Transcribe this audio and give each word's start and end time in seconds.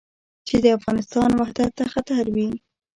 چې 0.47 0.55
د 0.63 0.65
افغانستان 0.77 1.29
وحدت 1.39 1.71
ته 1.77 1.85
خطر 1.93 2.25
وي. 2.35 2.49